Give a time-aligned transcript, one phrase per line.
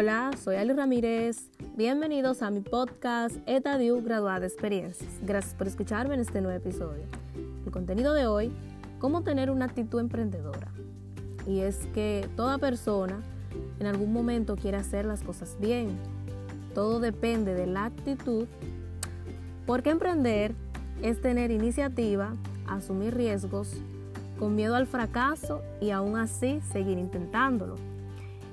[0.00, 1.50] Hola, soy Ali Ramírez.
[1.76, 5.10] Bienvenidos a mi podcast ETADIU Graduada de Experiencias.
[5.20, 7.02] Gracias por escucharme en este nuevo episodio.
[7.66, 8.50] El contenido de hoy,
[8.98, 10.68] cómo tener una actitud emprendedora.
[11.46, 13.20] Y es que toda persona
[13.78, 15.90] en algún momento quiere hacer las cosas bien.
[16.72, 18.46] Todo depende de la actitud,
[19.66, 20.54] porque emprender
[21.02, 22.36] es tener iniciativa,
[22.66, 23.74] asumir riesgos,
[24.38, 27.89] con miedo al fracaso y aún así seguir intentándolo.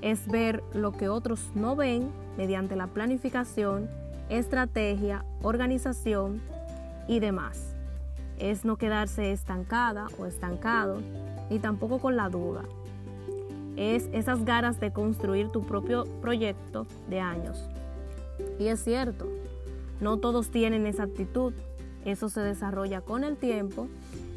[0.02, 3.90] Es ver lo que otros no ven mediante la planificación,
[4.30, 6.42] estrategia, organización
[7.08, 7.76] y demás.
[8.38, 11.02] Es no quedarse estancada o estancado,
[11.50, 12.62] ni tampoco con la duda.
[13.76, 17.68] Es esas ganas de construir tu propio proyecto de años.
[18.60, 19.28] Y es cierto,
[20.00, 21.54] no todos tienen esa actitud.
[22.06, 23.88] Eso se desarrolla con el tiempo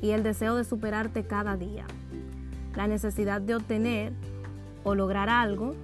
[0.02, 1.84] y el deseo de superarte cada día.
[2.74, 4.12] La necesidad de obtener
[4.84, 5.74] o lograr algo,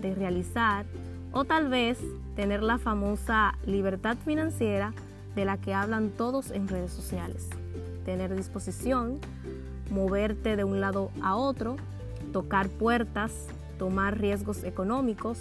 [0.00, 0.86] de realizar
[1.32, 1.98] o tal vez
[2.36, 4.92] tener la famosa libertad financiera
[5.34, 7.48] de la que hablan todos en redes sociales.
[8.04, 9.18] Tener disposición,
[9.90, 11.76] moverte de un lado a otro,
[12.32, 13.46] tocar puertas,
[13.78, 15.38] tomar riesgos económicos,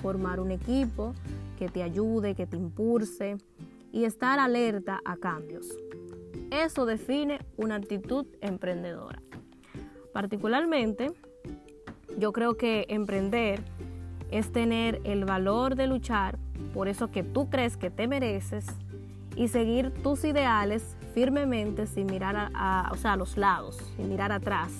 [0.00, 1.14] formar un equipo
[1.58, 3.38] que te ayude, que te impulse
[3.92, 5.66] y estar alerta a cambios.
[6.50, 9.20] Eso define una actitud emprendedora.
[10.12, 11.12] Particularmente,
[12.16, 13.62] yo creo que emprender
[14.30, 16.38] es tener el valor de luchar
[16.74, 18.66] por eso que tú crees que te mereces
[19.34, 24.72] y seguir tus ideales firmemente sin mirar a, los lados, sin mirar atrás,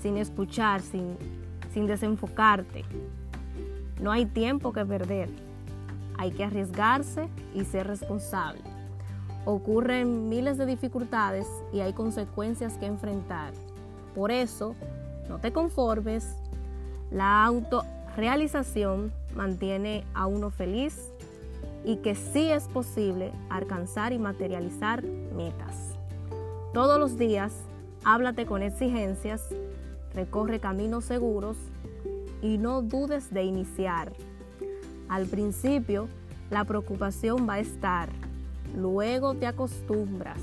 [0.00, 1.16] sin escuchar, sin,
[1.72, 2.84] sin desenfocarte.
[4.00, 5.28] No hay tiempo que perder.
[6.18, 8.62] Hay que arriesgarse y ser responsable
[9.44, 13.52] ocurren miles de dificultades y hay consecuencias que enfrentar.
[14.14, 14.74] Por eso,
[15.28, 16.36] no te conformes.
[17.10, 21.12] La autorrealización mantiene a uno feliz
[21.84, 25.94] y que sí es posible alcanzar y materializar metas.
[26.72, 27.52] Todos los días,
[28.04, 29.42] háblate con exigencias,
[30.14, 31.56] recorre caminos seguros
[32.42, 34.12] y no dudes de iniciar.
[35.08, 36.08] Al principio,
[36.50, 38.08] la preocupación va a estar
[38.76, 40.38] Luego te acostumbras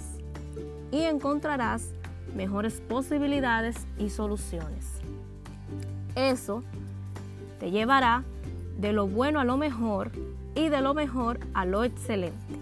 [0.92, 1.90] y encontrarás
[2.36, 5.00] mejores posibilidades y soluciones.
[6.16, 6.64] Eso
[7.60, 8.24] te llevará
[8.78, 10.12] de lo bueno a lo mejor
[10.56, 12.56] y de lo mejor a lo excelente.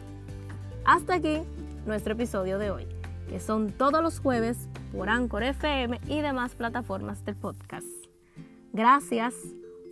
[0.86, 1.40] Hasta aquí
[1.86, 2.88] nuestro episodio de hoy,
[3.30, 7.88] que son todos los jueves por Anchor FM y demás plataformas de podcast.
[8.74, 9.34] Gracias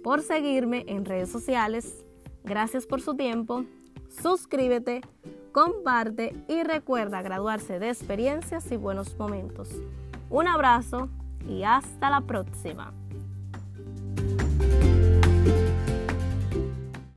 [0.03, 2.03] por seguirme en redes sociales.
[2.43, 3.65] Gracias por su tiempo.
[4.21, 5.01] Suscríbete
[5.53, 9.69] comparte y recuerda graduarse de experiencias y buenos momentos.
[10.29, 11.07] Un abrazo
[11.47, 12.91] y hasta la próxima.